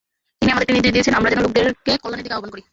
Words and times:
তিনি 0.39 0.51
আমাদেরকে 0.53 0.75
নির্দেশ 0.75 0.93
দিয়েছেন, 0.95 1.17
আমরা 1.19 1.29
যেন 1.31 1.39
লোকদেরকে 1.45 1.91
কল্যাণের 2.01 2.23
দিকে 2.25 2.35
আহবান 2.35 2.49
করি। 2.53 2.61